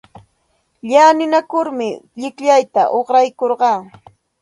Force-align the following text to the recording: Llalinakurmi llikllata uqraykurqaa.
Llalinakurmi 0.89 1.89
llikllata 2.19 2.83
uqraykurqaa. 2.99 3.79